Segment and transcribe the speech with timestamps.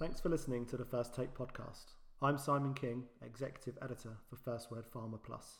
[0.00, 1.92] Thanks for listening to the FirstTake podcast.
[2.22, 5.58] I'm Simon King, Executive Editor for FirstWord Pharma Plus.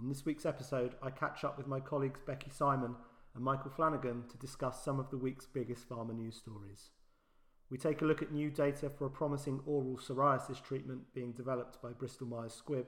[0.00, 2.96] On this week's episode, I catch up with my colleagues Becky Simon
[3.36, 6.90] and Michael Flanagan to discuss some of the week's biggest pharma news stories.
[7.70, 11.80] We take a look at new data for a promising oral psoriasis treatment being developed
[11.80, 12.86] by Bristol Myers Squibb,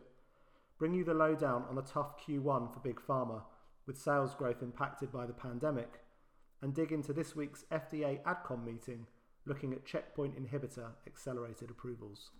[0.77, 3.43] bring you the lowdown on a tough Q1 for Big Pharma,
[3.87, 6.01] with sales growth impacted by the pandemic,
[6.61, 9.07] and dig into this week's FDA AdCom meeting
[9.47, 12.31] looking at checkpoint inhibitor accelerated approvals.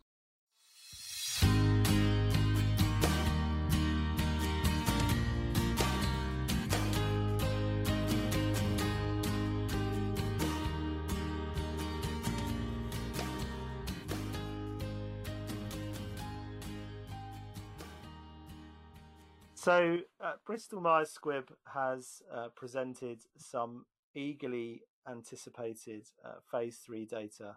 [19.55, 27.57] So, uh, Bristol Myers Squibb has uh, presented some eagerly anticipated uh, phase three data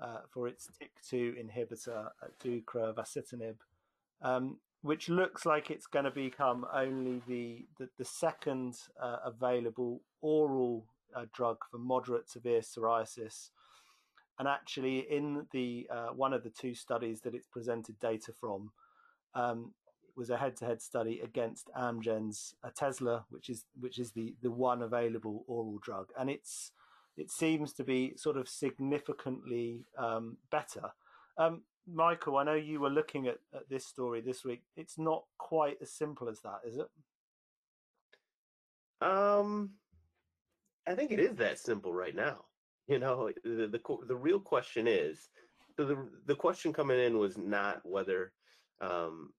[0.00, 3.56] uh, for its TYK2 inhibitor, uh, deucravacitinib,
[4.22, 8.76] um, which looks like it's going to become only the the, the second
[9.24, 10.84] available oral
[11.32, 13.50] drug for moderate severe psoriasis.
[14.38, 18.72] And actually, in the uh, one of the two studies that it's presented data from,
[19.34, 19.72] um,
[20.16, 25.44] was a head-to-head study against Amgen's Otezla, which is which is the the one available
[25.46, 26.72] oral drug, and it's
[27.16, 30.90] it seems to be sort of significantly um, better.
[31.38, 34.62] Um, Michael, I know you were looking at, at this story this week.
[34.76, 36.88] It's not quite as simple as that, is it?
[39.06, 39.70] Um,
[40.86, 42.44] I think it is that simple right now.
[42.88, 45.28] You know, the the, the real question is
[45.76, 48.32] so the the question coming in was not whether
[48.80, 49.32] um,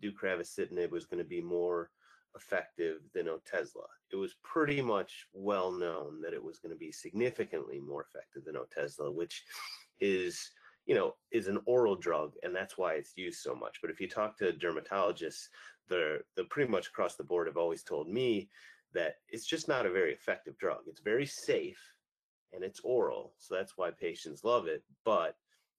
[0.00, 1.90] deucravacitinib was going to be more
[2.36, 3.86] effective than Otezla.
[4.12, 8.44] It was pretty much well known that it was going to be significantly more effective
[8.44, 9.44] than Otezla, which
[10.00, 10.50] is
[10.86, 13.78] you know is an oral drug and that's why it's used so much.
[13.80, 15.48] But if you talk to dermatologists
[15.88, 18.48] they're, they're pretty much across the board have always told me
[18.94, 20.80] that it's just not a very effective drug.
[20.86, 21.80] It's very safe
[22.52, 25.36] and it's oral so that's why patients love it but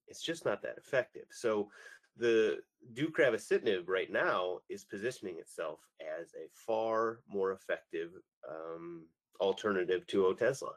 [0.07, 1.25] it's just not that effective.
[1.31, 1.69] So
[2.17, 2.59] the
[2.93, 8.11] deucravacitinib right now is positioning itself as a far more effective
[8.49, 9.05] um,
[9.41, 10.71] alternative to Otezla.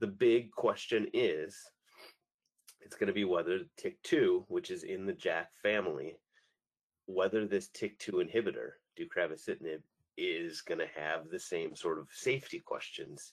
[0.00, 1.56] The big question is,
[2.80, 6.16] it's going to be whether TYK2, which is in the JAK family,
[7.06, 9.80] whether this TYK2 inhibitor, deucravacitinib,
[10.16, 13.32] is going to have the same sort of safety questions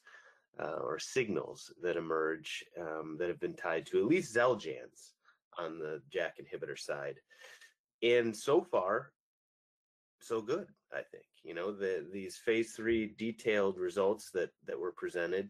[0.60, 5.14] uh, or signals that emerge um, that have been tied to at least Xeljanz
[5.58, 7.16] on the JAK inhibitor side.
[8.04, 9.12] And so far,
[10.20, 11.26] so good, I think.
[11.44, 15.50] You know, the these phase three detailed results that that were presented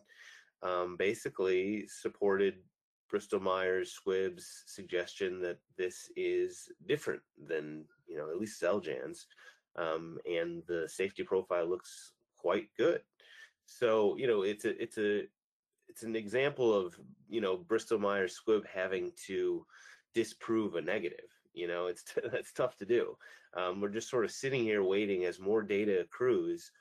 [0.61, 2.55] um, basically supported
[3.09, 9.25] Bristol Myers Squibb's suggestion that this is different than, you know, at least Xeljanz.
[9.77, 13.01] Um, and the safety profile looks quite good.
[13.65, 15.23] So, you know, it's a it's a
[15.87, 16.99] it's an example of,
[17.29, 19.65] you know, Bristol Myers Squibb having to
[20.15, 21.29] disprove a negative.
[21.53, 23.15] You know, it's that's tough to do.
[23.55, 26.71] Um, we're just sort of sitting here waiting as more data accrues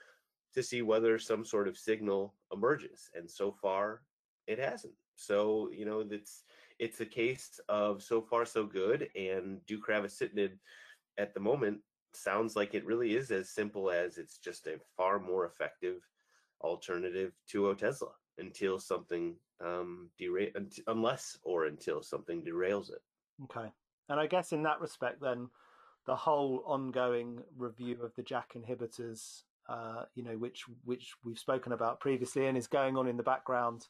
[0.54, 4.02] to see whether some sort of signal emerges, and so far,
[4.46, 4.94] it hasn't.
[5.16, 6.44] So you know, it's
[6.78, 10.52] it's a case of so far so good, and deucravacitinib
[11.18, 11.78] at the moment
[12.12, 15.96] sounds like it really is as simple as it's just a far more effective
[16.62, 20.50] alternative to Otezla until something um, derail
[20.86, 23.02] unless or until something derails it.
[23.42, 23.72] Okay.
[24.08, 25.48] And I guess in that respect, then,
[26.06, 31.72] the whole ongoing review of the JAK inhibitors, uh, you know, which which we've spoken
[31.72, 33.88] about previously and is going on in the background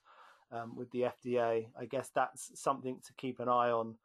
[0.53, 3.97] um, with the FDA, I guess that's something to keep an eye on.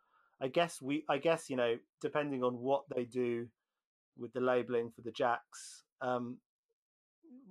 [0.41, 3.47] I guess we, I guess you know, depending on what they do
[4.17, 6.37] with the labeling for the JAKs, um,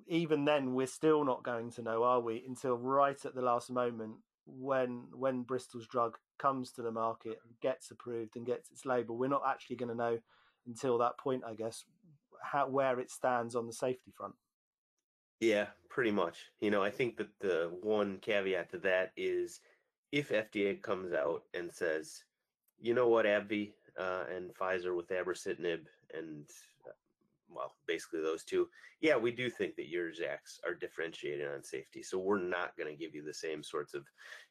[0.09, 3.70] even then we're still not going to know, are we, until right at the last
[3.70, 4.16] moment
[4.47, 9.17] when when Bristol's drug comes to the market and gets approved and gets its label.
[9.17, 10.19] We're not actually going to know
[10.67, 11.85] until that point, I guess,
[12.43, 14.35] how where it stands on the safety front.
[15.40, 16.46] Yeah, pretty much.
[16.61, 19.61] You know, I think that the one caveat to that is
[20.12, 22.25] if FDA comes out and says,
[22.81, 25.81] you know what, AbbVie uh, and Pfizer with abrocitinib
[26.14, 26.44] and
[27.50, 28.69] well, basically those two.
[29.00, 32.03] Yeah, we do think that your JAKs are differentiated on safety.
[32.03, 34.05] So we're not going to give you the same sorts of,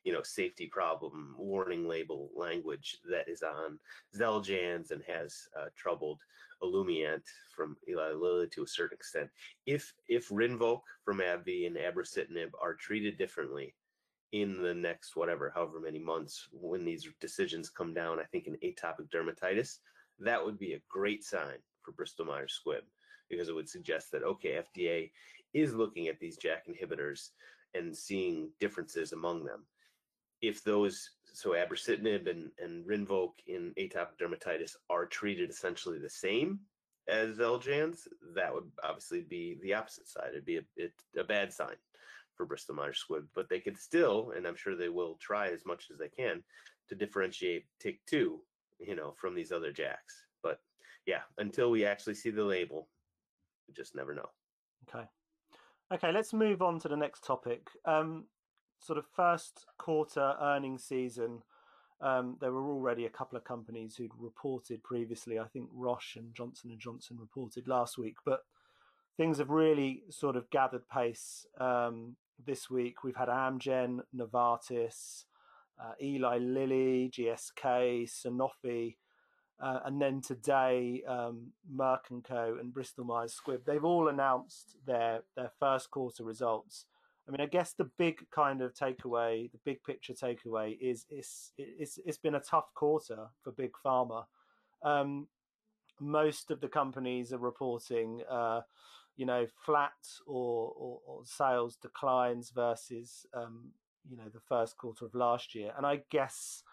[0.03, 3.79] you know, safety problem warning label language that is on
[4.15, 6.21] Xeljanz and has uh, troubled
[6.63, 7.23] Olumiant
[7.55, 9.29] from Eli Lilly to a certain extent.
[9.65, 13.75] If if Rinvoq from AbbVie and abrocitinib are treated differently,
[14.31, 18.55] in the next whatever, however many months, when these decisions come down, I think in
[18.55, 19.77] atopic dermatitis,
[20.19, 22.81] that would be a great sign for Bristol Myers Squibb
[23.29, 25.11] because it would suggest that, okay, FDA
[25.53, 27.29] is looking at these JAK inhibitors
[27.73, 29.63] and seeing differences among them.
[30.41, 36.59] If those, so abrocitinib and, and Rinvoq in atopic dermatitis are treated essentially the same
[37.07, 40.29] as Xeljanz, that would obviously be the opposite side.
[40.31, 41.75] It'd be a, it, a bad sign
[42.35, 45.65] for Bristol Myers Squibb, but they could still, and I'm sure they will try as
[45.65, 46.43] much as they can
[46.89, 48.37] to differentiate TYK2,
[48.79, 50.26] you know, from these other JAKs.
[51.07, 52.89] Yeah, until we actually see the label,
[53.67, 54.29] we just never know.
[54.87, 55.05] Okay.
[55.91, 57.69] Okay, let's move on to the next topic.
[57.85, 58.25] Um,
[58.79, 61.41] sort of first quarter earnings season.
[62.01, 65.39] Um, there were already a couple of companies who'd reported previously.
[65.39, 68.41] I think Roche and Johnson and Johnson reported last week, but
[69.15, 73.03] things have really sort of gathered pace um, this week.
[73.05, 75.23] We've had Amgen, Novartis,
[75.81, 78.97] uh, Eli Lilly, GSK, Sanofi,
[79.59, 82.57] uh, and then today um, Merck and Co.
[82.59, 83.65] and Bristol Myers Squibb.
[83.65, 86.85] They've all announced their their first quarter results.
[87.27, 91.51] I mean, I guess the big kind of takeaway, the big picture takeaway is it's
[91.57, 94.25] it's it's been a tough quarter for big pharma.
[94.83, 95.27] Um,
[95.99, 98.61] most of the companies are reporting, uh,
[99.15, 99.91] you know, flat
[100.27, 103.71] or, or, or sales declines versus um,
[104.09, 106.63] you know the first quarter of last year, and I guess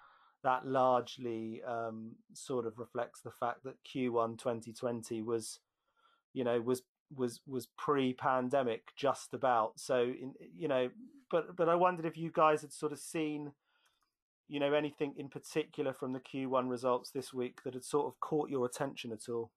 [0.45, 5.59] that largely um, sort of reflects the fact that Q1 2020 was,
[6.33, 6.83] you know, was
[7.15, 9.73] was was pre-pandemic just about.
[9.79, 10.91] So in, you know
[11.35, 13.53] but but i wondered if you guys had sort of seen
[14.49, 18.19] you know anything in particular from the q1 results this week that had sort of
[18.21, 19.51] caught your attention at all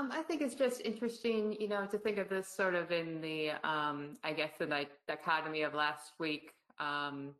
[0.00, 3.20] Um, I think it's just interesting, you know, to think of this sort of in
[3.20, 6.52] the, um, I guess, the dichotomy of last week.
[6.78, 7.34] Um,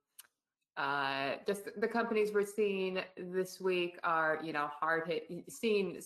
[0.76, 6.00] uh, just the companies we're seeing this week are, you know, hard hit, seeing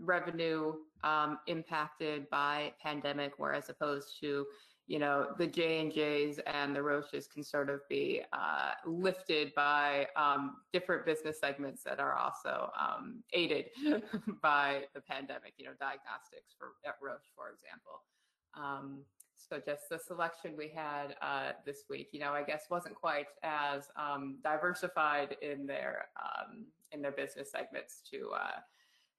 [0.00, 4.46] revenue um, impacted by pandemic, whereas opposed to,
[4.88, 9.54] you know, the J and J's and the Roches can sort of be uh, lifted
[9.54, 13.66] by um, different business segments that are also um, aided
[14.42, 15.52] by the pandemic.
[15.58, 18.00] You know, diagnostics for at Roche, for example.
[18.54, 19.00] Um,
[19.36, 23.26] so just the selection we had uh, this week, you know, I guess wasn't quite
[23.42, 28.60] as um, diversified in their um, in their business segments to uh,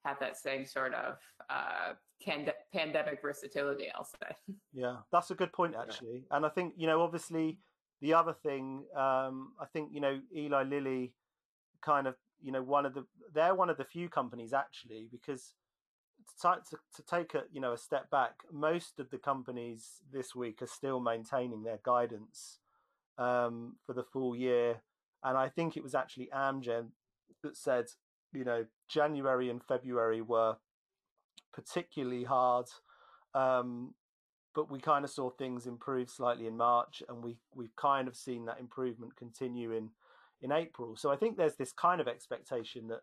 [0.06, 1.18] have that same sort of
[1.50, 1.94] uh,
[2.24, 3.88] can- pandemic versatility.
[3.96, 4.36] I'll say.
[4.74, 7.60] Yeah, that's a good point actually, and I think you know, obviously,
[8.02, 11.14] the other thing, um, I think you know, Eli Lilly,
[11.82, 15.54] kind of, you know, one of the they're one of the few companies actually because
[16.42, 20.36] to, to, to, take a you know a step back, most of the companies this
[20.36, 22.60] week are still maintaining their guidance
[23.18, 24.82] um, for the full year,
[25.24, 26.88] and I think it was actually Amgen
[27.44, 27.86] that said
[28.34, 30.56] you know January and February were
[31.54, 32.68] particularly hard,
[33.34, 33.94] um,
[34.56, 38.16] but we kind of saw things improve slightly in March, and we we've kind of
[38.16, 39.90] seen that improvement continue in
[40.42, 40.96] in April.
[40.96, 43.02] So I think there's this kind of expectation that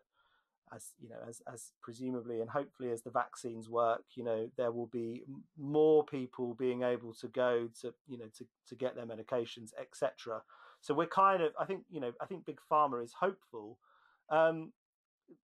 [0.75, 4.71] as you know as as presumably and hopefully as the vaccines work you know there
[4.71, 5.23] will be
[5.57, 10.41] more people being able to go to you know to to get their medications etc
[10.81, 13.77] so we're kind of i think you know i think big pharma is hopeful
[14.29, 14.73] um,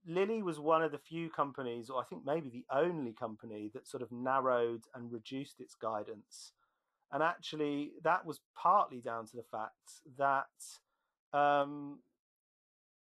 [0.08, 3.88] lilly was one of the few companies or i think maybe the only company that
[3.88, 6.54] sort of narrowed and reduced its guidance.
[7.12, 12.00] And actually that was partly down to the fact that um,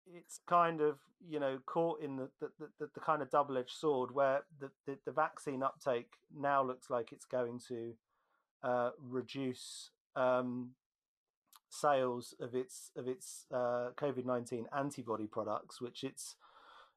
[0.07, 3.71] it's kind of you know caught in the the, the, the kind of double edged
[3.71, 7.93] sword where the, the, the vaccine uptake now looks like it's going to
[8.63, 10.71] uh, reduce um,
[11.69, 16.37] sales of its of its uh, COVID nineteen antibody products, which it's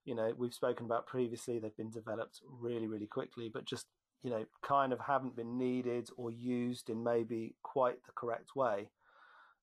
[0.06, 1.60] you know we've spoken about previously.
[1.60, 3.88] They've been developed really really quickly, but just
[4.24, 8.90] you know kind of haven't been needed or used in maybe quite the correct way.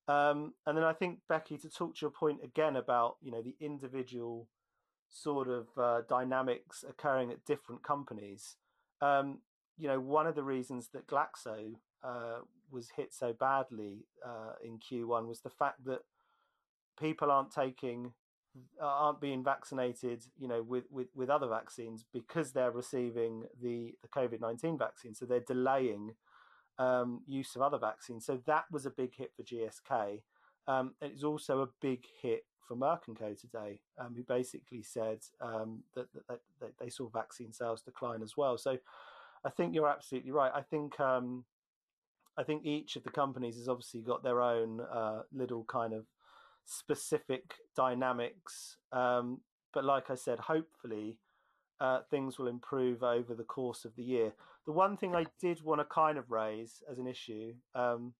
[0.07, 3.41] Um, and then I think Becky, to talk to your point again about you know
[3.41, 4.47] the individual
[5.09, 8.55] sort of uh, dynamics occurring at different companies.
[9.01, 9.39] Um,
[9.77, 12.39] you know, one of the reasons that Glaxo uh,
[12.71, 15.99] was hit so badly uh, in Q1 was the fact that
[16.99, 18.13] people aren't taking
[18.81, 24.07] aren't being vaccinated, you know, with, with, with other vaccines because they're receiving the, the
[24.07, 25.13] COVID nineteen vaccine.
[25.15, 26.15] So they're delaying
[26.77, 28.25] um, use of other vaccines.
[28.25, 30.21] So that was a big hit for GSK.
[30.67, 35.19] Um, it's also a big hit for Merck and Co today, um, who basically said
[35.41, 38.57] um, that, that, that, they saw vaccine sales decline as well.
[38.57, 38.77] So
[39.43, 40.51] I think you're absolutely right.
[40.53, 41.45] I think um,
[42.37, 46.05] I think each of the companies has obviously got their own uh, little kind of
[46.65, 48.77] specific dynamics.
[48.91, 49.41] Um,
[49.73, 51.17] but like I said, hopefully
[51.79, 54.33] uh, things will improve over the course of the year.
[54.65, 58.13] The one thing I did want to kind of raise as an issue, um,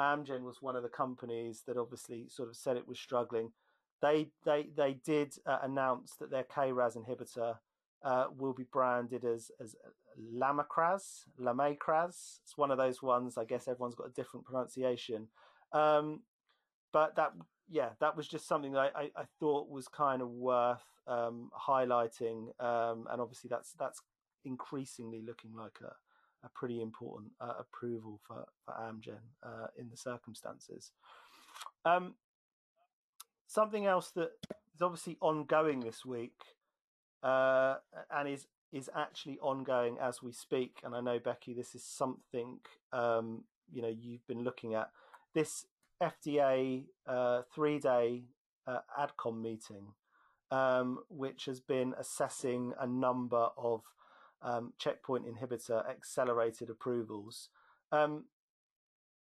[0.00, 3.52] Amgen was one of the companies that obviously sort of said it was struggling.
[4.00, 7.58] They they they did uh, announce that their KRAS inhibitor
[8.02, 9.76] uh, will be branded as as
[10.34, 12.40] Lumakras, Lumakras.
[12.42, 13.38] It's one of those ones.
[13.38, 15.28] I guess everyone's got a different pronunciation.
[15.72, 16.20] Um,
[16.92, 17.32] but that
[17.68, 21.50] yeah, that was just something that I, I, I thought was kind of worth um,
[21.58, 24.00] highlighting, um, and obviously that's that's
[24.44, 25.94] increasingly looking like a,
[26.46, 30.92] a pretty important uh, approval for for Amgen uh, in the circumstances.
[31.84, 32.14] Um,
[33.46, 34.32] something else that
[34.74, 36.40] is obviously ongoing this week
[37.22, 37.76] uh,
[38.10, 40.80] and is is actually ongoing as we speak.
[40.82, 42.58] And I know Becky, this is something
[42.92, 44.90] um, you know you've been looking at.
[45.34, 45.66] This
[46.02, 48.24] FDA uh, three day
[48.66, 49.86] uh, ADCOM meeting,
[50.50, 53.82] um, which has been assessing a number of
[54.42, 57.48] um, checkpoint inhibitor accelerated approvals.
[57.92, 58.24] Um,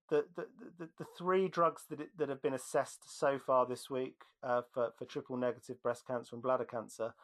[0.09, 0.47] the, the,
[0.79, 4.63] the, the, three drugs that, it, that have been assessed so far this week uh,
[4.73, 7.15] for, for triple negative breast cancer and bladder cancer,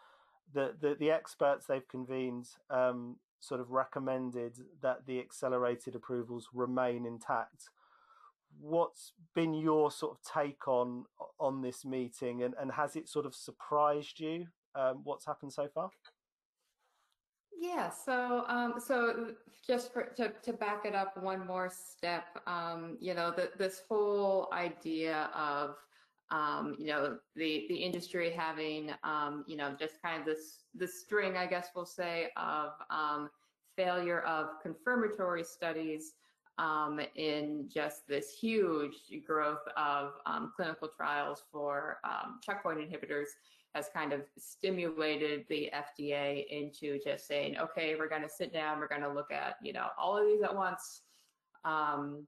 [0.53, 7.07] the, the, the experts they've convened um, sort of recommended that the accelerated approvals remain
[7.07, 7.71] intact
[8.61, 11.05] what's been your sort of take on
[11.39, 14.47] on this meeting, and, and has it sort of surprised you?
[14.75, 15.91] Um, what's happened so far?
[17.59, 19.33] Yeah, so um, so
[19.67, 23.83] just for, to to back it up one more step, um, you know, the, this
[23.89, 25.77] whole idea of
[26.31, 31.01] um, you know the the industry having um, you know just kind of this this
[31.01, 33.31] string, I guess we'll say, of um,
[33.77, 36.15] failure of confirmatory studies
[36.59, 38.95] um, in just this huge
[39.27, 43.29] growth of um, clinical trials for um, checkpoint inhibitors
[43.75, 48.79] has kind of stimulated the FDA into just saying, okay, we're going to sit down,
[48.79, 51.03] we're going to look at you know all of these at once,
[51.65, 52.27] um,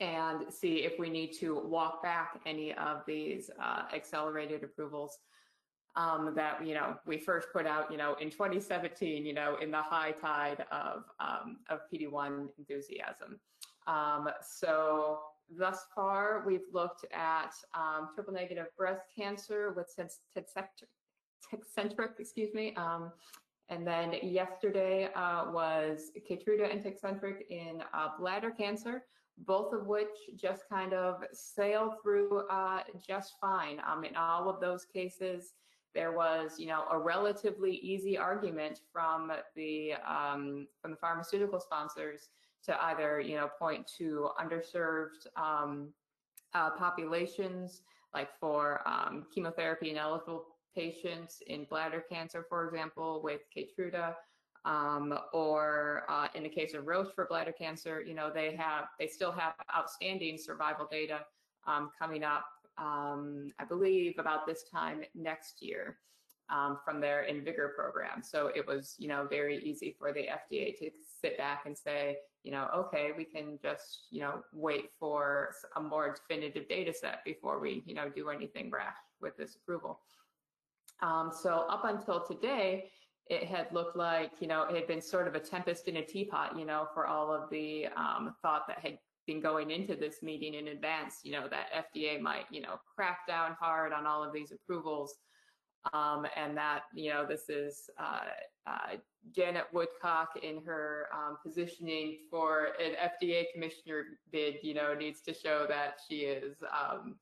[0.00, 5.18] and see if we need to walk back any of these uh, accelerated approvals
[5.98, 9.70] um, that you know we first put out you know in 2017 you know in
[9.70, 13.38] the high tide of um, of PD1 enthusiasm.
[13.86, 15.18] Um, so
[15.58, 20.86] thus far we've looked at um, triple negative breast cancer with Tecentriq,
[22.18, 22.74] excuse me.
[22.76, 23.12] Um,
[23.70, 29.02] and then yesterday uh, was Keytruda and Tecentriq in uh, bladder cancer
[29.46, 33.80] both of which just kind of sail through uh, just fine.
[33.86, 35.52] Um, in all of those cases,
[35.98, 42.28] there was, you know, a relatively easy argument from the um, from the pharmaceutical sponsors
[42.66, 45.88] to either, you know, point to underserved um,
[46.54, 47.82] uh, populations,
[48.14, 54.14] like for um, chemotherapy ineligible patients in bladder cancer, for example, with Keytruda,
[54.64, 58.84] um, or uh, in the case of Roche for bladder cancer, you know, they have
[59.00, 61.22] they still have outstanding survival data
[61.66, 62.44] um, coming up
[62.78, 65.98] um, I believe about this time next year
[66.50, 68.22] um, from their IMvigor program.
[68.22, 72.18] So it was, you know, very easy for the FDA to sit back and say,
[72.42, 77.24] you know, okay, we can just, you know, wait for a more definitive data set
[77.24, 80.00] before we, you know, do anything rash with this approval.
[81.02, 82.90] Um, so up until today,
[83.28, 86.04] it had looked like, you know, it had been sort of a tempest in a
[86.04, 90.22] teapot, you know, for all of the um, thought that had been going into this
[90.22, 94.24] meeting in advance, you know, that FDA might, you know, crack down hard on all
[94.24, 95.14] of these approvals.
[95.92, 98.20] Um, and that, you know, this is uh,
[98.66, 98.96] uh,
[99.36, 105.34] Janet Woodcock in her um, positioning for an FDA commissioner bid, you know, needs to
[105.34, 107.16] show that she is, um,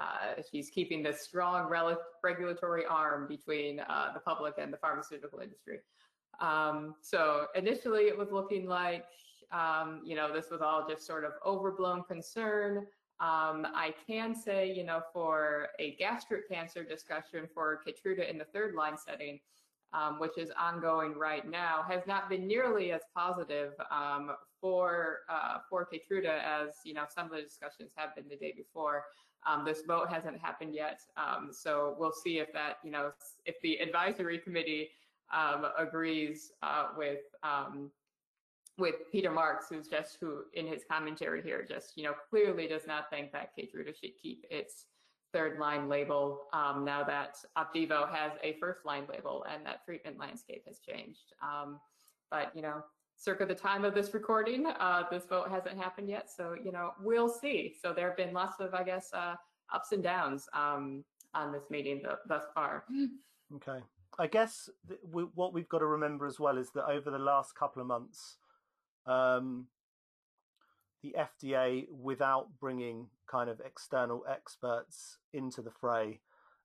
[0.00, 5.40] uh, she's keeping this strong rel- regulatory arm between uh, the public and the pharmaceutical
[5.40, 5.80] industry.
[6.40, 9.04] Um, so initially it was looking like
[9.52, 12.86] um, you know, this was all just sort of overblown concern.
[13.20, 18.44] Um, I can say, you know, for a gastric cancer discussion for Keytruda in the
[18.44, 19.40] third line setting,
[19.92, 25.58] um, which is ongoing right now, has not been nearly as positive um, for uh,
[25.68, 29.04] for Keytruda as you know some of the discussions have been the day before.
[29.46, 33.10] Um, this vote hasn't happened yet, um, so we'll see if that you know
[33.44, 34.90] if the advisory committee
[35.32, 37.90] um, agrees uh, with um,
[38.78, 42.86] with Peter Marks, who's just who in his commentary here just you know clearly does
[42.86, 44.86] not think that Keytruda should keep its
[45.32, 50.18] third line label um, now that Opdivo has a first line label and that treatment
[50.18, 51.32] landscape has changed.
[51.42, 51.78] Um,
[52.30, 52.82] but you know,
[53.16, 54.66] circa the time of this recording.
[54.66, 57.74] Uh, this vote hasn't happened yet, so you know we'll see.
[57.80, 59.34] So there have been lots of, I guess, uh,
[59.72, 62.84] ups and downs um, on this meeting th- thus far.
[63.54, 63.80] Okay,
[64.20, 67.18] I guess th- we, what we've got to remember as well is that over the
[67.18, 68.36] last couple of months,
[69.06, 69.68] um,
[71.02, 76.20] the FDA, without bringing kind of external experts into the fray,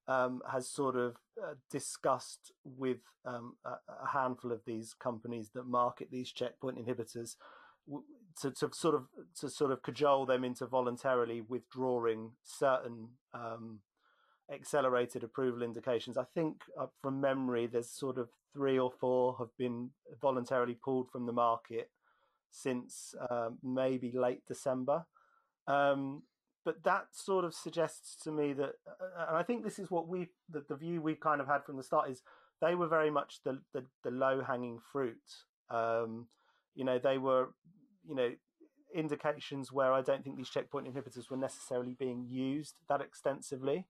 [0.10, 3.70] um, has sort of uh, discussed with um, a,
[4.04, 7.38] a, handful of these companies that market these checkpoint inhibitors
[8.42, 9.06] to, to, sort of
[9.40, 13.80] to sort of cajole them into voluntarily withdrawing certain um,
[14.54, 16.18] accelerated approval indications.
[16.18, 19.90] I think uh, from memory, there's sort of three or four have been
[20.22, 21.90] voluntarily pulled from the market
[22.52, 25.06] since um, maybe late December.
[25.68, 26.24] Um,
[26.64, 30.08] but that sort of suggests to me that, uh, and I think this is what
[30.08, 32.24] we, the, the view we've kind of had from the start is
[32.62, 35.22] they were very much the the, the low hanging fruit.
[35.70, 36.28] Um,
[36.74, 37.50] you know, they were,
[38.08, 38.32] you know,
[38.94, 43.86] indications where I don't think these checkpoint inhibitors were necessarily being used that extensively.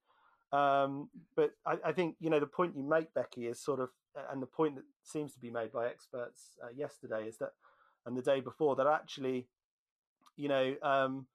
[0.55, 3.89] Um, but I, I, think you know the point you make, Becky, is sort of,
[4.31, 7.49] and the point that seems to be made by experts uh, yesterday is that,
[8.05, 9.47] and the day before, that actually,
[10.37, 11.25] you know, um,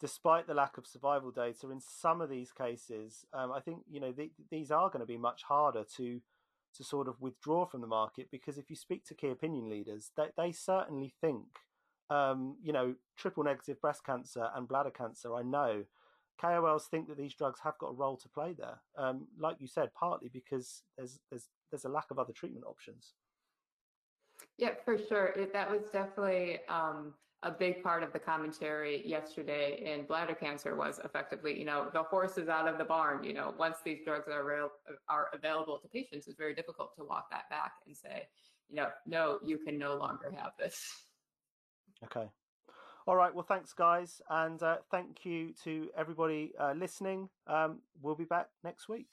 [0.00, 4.00] despite the lack of survival data in some of these cases, um, I think you
[4.00, 6.20] know the, these are going to be much harder to
[6.76, 10.10] to sort of withdraw from the market because if you speak to key opinion leaders,
[10.16, 11.46] they, they certainly think,
[12.10, 15.34] um, you know, triple negative breast cancer and bladder cancer.
[15.34, 15.84] I know
[16.42, 18.80] KOLs think that these drugs have got a role to play there.
[18.96, 23.14] Um, like you said, partly because there's there's there's a lack of other treatment options.
[24.56, 25.26] Yeah, for sure.
[25.36, 30.74] It, that was definitely um, a big part of the commentary yesterday in bladder cancer
[30.74, 33.22] was effectively, you know, the horse is out of the barn.
[33.22, 34.70] You know, once these drugs are real,
[35.08, 38.26] are available to patients, it's very difficult to walk that back and say,
[38.68, 41.04] you know, no, you can no longer have this.
[42.04, 42.28] Okay.
[43.08, 43.34] All right.
[43.34, 47.30] Well, thanks, guys, and uh, thank you to everybody uh, listening.
[47.46, 49.06] Um, we'll be back next week.